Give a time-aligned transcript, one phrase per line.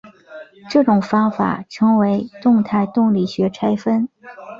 [0.67, 4.09] 这种方法称为动态动力学拆分。